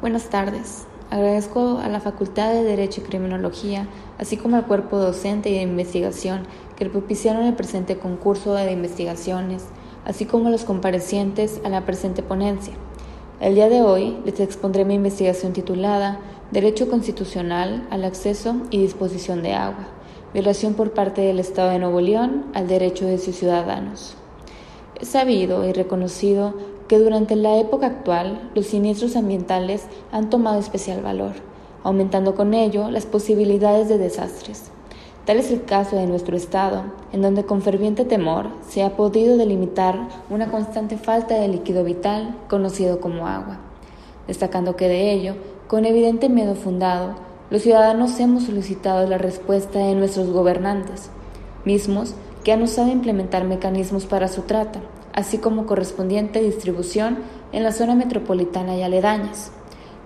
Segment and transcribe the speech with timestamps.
[0.00, 0.86] Buenas tardes.
[1.10, 3.86] Agradezco a la Facultad de Derecho y Criminología,
[4.16, 6.44] así como al cuerpo docente y de investigación
[6.76, 9.66] que propiciaron el presente concurso de investigaciones,
[10.06, 12.72] así como a los comparecientes a la presente ponencia.
[13.40, 16.18] El día de hoy les expondré mi investigación titulada
[16.50, 19.86] Derecho Constitucional al Acceso y Disposición de Agua,
[20.32, 24.16] violación por parte del Estado de Nuevo León al derecho de sus ciudadanos.
[25.02, 26.54] Sabido y reconocido
[26.86, 31.32] que durante la época actual los siniestros ambientales han tomado especial valor,
[31.82, 34.70] aumentando con ello las posibilidades de desastres.
[35.24, 39.38] Tal es el caso de nuestro estado, en donde con ferviente temor se ha podido
[39.38, 43.58] delimitar una constante falta de líquido vital conocido como agua,
[44.26, 45.34] destacando que de ello,
[45.66, 47.14] con evidente miedo fundado,
[47.50, 51.08] los ciudadanos hemos solicitado la respuesta de nuestros gobernantes,
[51.64, 54.80] mismos que han usado implementar mecanismos para su trata,
[55.20, 57.18] así como correspondiente distribución
[57.52, 59.52] en la zona metropolitana y aledañas,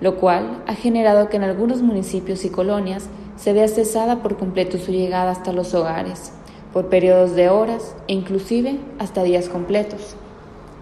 [0.00, 4.78] lo cual ha generado que en algunos municipios y colonias se vea cesada por completo
[4.78, 6.32] su llegada hasta los hogares,
[6.72, 10.14] por periodos de horas e inclusive hasta días completos.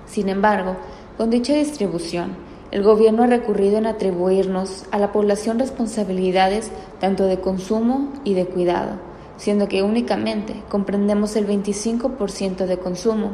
[0.07, 0.77] Sin embargo,
[1.17, 2.37] con dicha distribución,
[2.71, 8.47] el gobierno ha recurrido en atribuirnos a la población responsabilidades tanto de consumo y de
[8.47, 8.93] cuidado,
[9.37, 13.31] siendo que únicamente comprendemos el 25% de consumo,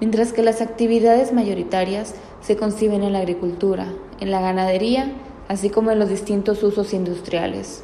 [0.00, 5.12] mientras que las actividades mayoritarias se conciben en la agricultura, en la ganadería,
[5.48, 7.82] así como en los distintos usos industriales.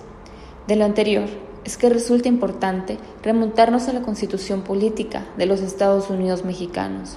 [0.66, 1.28] De lo anterior,
[1.64, 7.16] es que resulta importante remontarnos a la constitución política de los Estados Unidos mexicanos,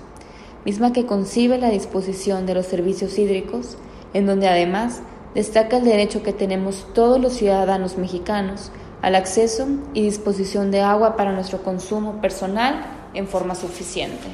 [0.65, 3.77] misma que concibe la disposición de los servicios hídricos,
[4.13, 5.01] en donde además
[5.33, 8.71] destaca el derecho que tenemos todos los ciudadanos mexicanos
[9.01, 14.27] al acceso y disposición de agua para nuestro consumo personal en forma suficiente.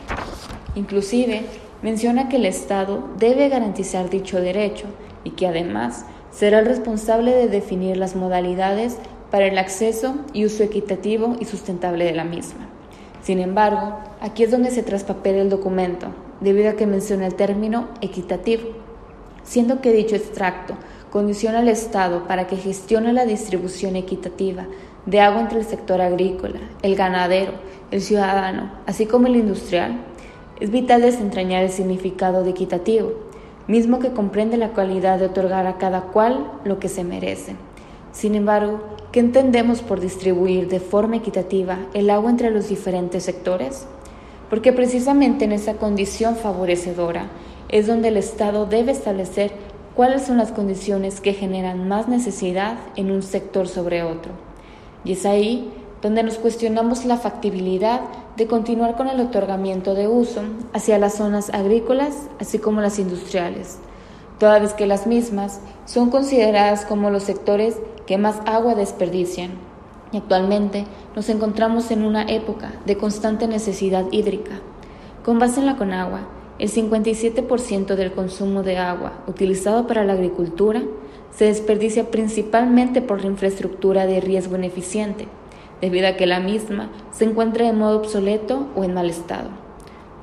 [0.79, 1.41] Inclusive
[1.81, 4.85] menciona que el Estado debe garantizar dicho derecho
[5.25, 8.95] y que además será el responsable de definir las modalidades
[9.29, 12.69] para el acceso y uso equitativo y sustentable de la misma.
[13.21, 16.07] Sin embargo, aquí es donde se traspapela el documento,
[16.39, 18.69] debido a que menciona el término equitativo,
[19.43, 20.75] siendo que dicho extracto
[21.11, 24.65] condiciona al Estado para que gestione la distribución equitativa
[25.05, 27.51] de agua entre el sector agrícola, el ganadero,
[27.91, 30.05] el ciudadano, así como el industrial,
[30.59, 33.13] es vital desentrañar el significado de equitativo,
[33.67, 37.55] mismo que comprende la cualidad de otorgar a cada cual lo que se merece.
[38.11, 38.79] Sin embargo,
[39.11, 43.85] ¿qué entendemos por distribuir de forma equitativa el agua entre los diferentes sectores?
[44.49, 47.27] Porque precisamente en esa condición favorecedora
[47.69, 49.51] es donde el Estado debe establecer
[49.95, 54.31] cuáles son las condiciones que generan más necesidad en un sector sobre otro.
[55.03, 55.71] Y es ahí
[56.01, 58.01] donde nos cuestionamos la factibilidad
[58.37, 60.41] de continuar con el otorgamiento de uso
[60.73, 63.79] hacia las zonas agrícolas, así como las industriales,
[64.39, 69.51] toda vez que las mismas son consideradas como los sectores que más agua desperdician.
[70.11, 74.59] Y actualmente nos encontramos en una época de constante necesidad hídrica.
[75.23, 76.21] Con base en la Conagua,
[76.57, 80.81] el 57% del consumo de agua utilizado para la agricultura
[81.31, 85.27] se desperdicia principalmente por la infraestructura de riesgo ineficiente,
[85.81, 89.49] debido a que la misma se encuentra de modo obsoleto o en mal estado.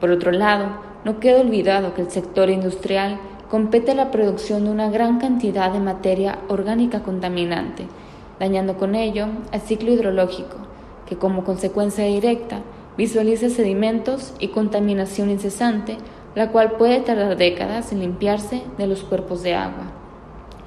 [0.01, 0.69] Por otro lado,
[1.05, 3.19] no queda olvidado que el sector industrial
[3.51, 7.87] compete la producción de una gran cantidad de materia orgánica contaminante,
[8.39, 10.57] dañando con ello al ciclo hidrológico,
[11.07, 12.61] que como consecuencia directa
[12.97, 15.97] visualiza sedimentos y contaminación incesante,
[16.35, 19.93] la cual puede tardar décadas en limpiarse de los cuerpos de agua.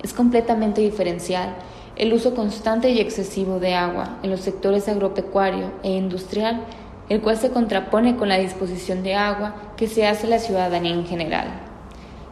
[0.02, 1.56] Es completamente diferencial
[2.00, 6.62] el uso constante y excesivo de agua en los sectores agropecuario e industrial,
[7.10, 10.94] el cual se contrapone con la disposición de agua que se hace a la ciudadanía
[10.94, 11.48] en general.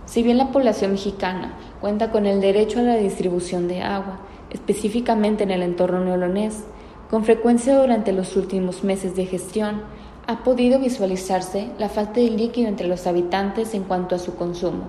[0.05, 4.19] Si bien la población mexicana cuenta con el derecho a la distribución de agua,
[4.51, 6.63] específicamente en el entorno neolonés,
[7.09, 9.81] con frecuencia durante los últimos meses de gestión
[10.27, 14.85] ha podido visualizarse la falta de líquido entre los habitantes en cuanto a su consumo.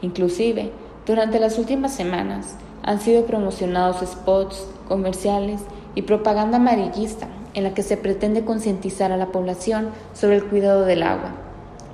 [0.00, 0.70] Inclusive,
[1.06, 2.56] durante las últimas semanas,
[2.86, 5.60] han sido promocionados spots, comerciales
[5.94, 10.84] y propaganda amarillista en la que se pretende concientizar a la población sobre el cuidado
[10.84, 11.34] del agua,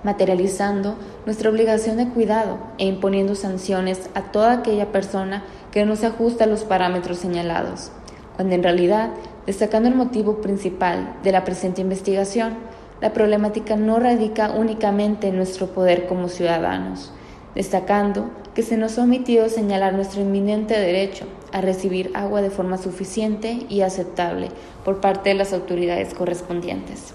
[0.04, 6.06] materializando nuestra obligación de cuidado e imponiendo sanciones a toda aquella persona que no se
[6.06, 7.90] ajusta a los parámetros señalados,
[8.36, 9.10] cuando en realidad,
[9.46, 12.54] destacando el motivo principal de la presente investigación,
[13.00, 17.12] la problemática no radica únicamente en nuestro poder como ciudadanos,
[17.54, 22.78] destacando que se nos ha omitido señalar nuestro inminente derecho a recibir agua de forma
[22.78, 24.48] suficiente y aceptable
[24.84, 27.14] por parte de las autoridades correspondientes.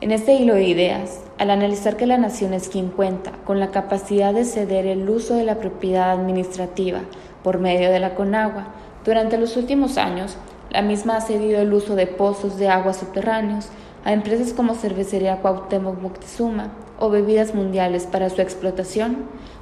[0.00, 3.70] En este hilo de ideas, al analizar que la nación es quien cuenta con la
[3.70, 7.00] capacidad de ceder el uso de la propiedad administrativa
[7.42, 8.74] por medio de la Conagua,
[9.04, 10.36] durante los últimos años,
[10.70, 13.68] la misma ha cedido el uso de pozos de agua subterráneos
[14.06, 16.70] a empresas como Cervecería Cuauhtémoc Moctezuma
[17.00, 19.16] o Bebidas Mundiales para su explotación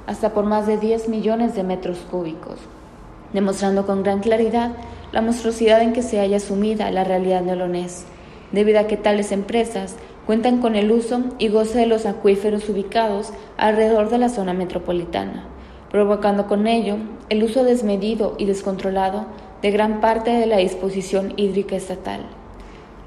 [0.05, 2.59] hasta por más de 10 millones de metros cúbicos,
[3.33, 4.73] demostrando con gran claridad
[5.11, 8.05] la monstruosidad en que se haya sumida la realidad neolonés,
[8.51, 9.95] debido a que tales empresas
[10.27, 15.45] cuentan con el uso y goce de los acuíferos ubicados alrededor de la zona metropolitana,
[15.89, 16.97] provocando con ello
[17.29, 19.25] el uso desmedido y descontrolado
[19.63, 22.21] de gran parte de la disposición hídrica estatal.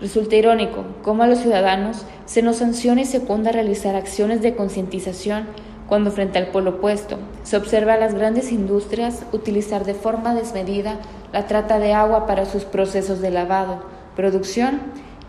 [0.00, 4.54] Resulta irónico cómo a los ciudadanos se nos sanciona y se a realizar acciones de
[4.54, 5.46] concientización
[5.88, 10.98] cuando frente al polo opuesto se observa a las grandes industrias utilizar de forma desmedida
[11.32, 13.82] la trata de agua para sus procesos de lavado,
[14.14, 14.82] producción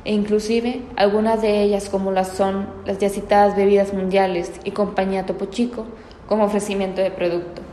[0.05, 5.25] e inclusive algunas de ellas como las son las ya citadas bebidas mundiales y compañía
[5.25, 5.85] Topo Chico
[6.27, 7.63] como ofrecimiento de producto.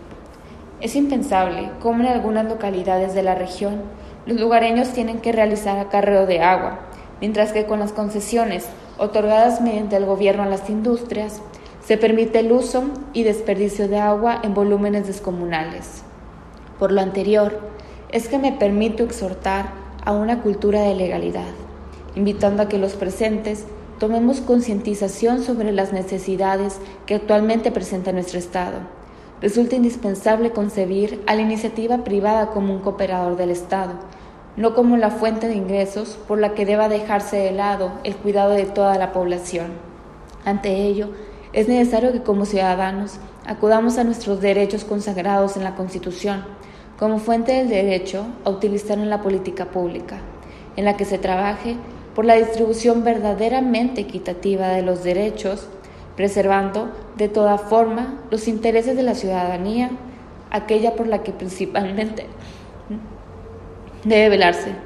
[0.80, 3.82] Es impensable cómo en algunas localidades de la región
[4.26, 6.80] los lugareños tienen que realizar acarreo de agua,
[7.20, 8.66] mientras que con las concesiones
[8.98, 11.40] otorgadas mediante el gobierno a las industrias
[11.84, 16.02] se permite el uso y desperdicio de agua en volúmenes descomunales.
[16.80, 17.60] Por lo anterior,
[18.10, 19.70] es que me permito exhortar
[20.04, 21.52] a una cultura de legalidad,
[22.16, 23.66] invitando a que los presentes
[24.00, 28.78] tomemos concientización sobre las necesidades que actualmente presenta nuestro Estado.
[29.40, 33.92] Resulta indispensable concebir a la iniciativa privada como un cooperador del Estado,
[34.56, 38.52] no como la fuente de ingresos por la que deba dejarse de lado el cuidado
[38.52, 39.72] de toda la población.
[40.44, 41.10] Ante ello,
[41.52, 46.44] es necesario que como ciudadanos acudamos a nuestros derechos consagrados en la Constitución
[46.98, 50.18] como fuente del derecho a utilizar en la política pública,
[50.76, 51.76] en la que se trabaje
[52.14, 55.68] por la distribución verdaderamente equitativa de los derechos,
[56.16, 59.90] preservando de toda forma los intereses de la ciudadanía,
[60.50, 62.26] aquella por la que principalmente
[64.10, 64.85] debe velarse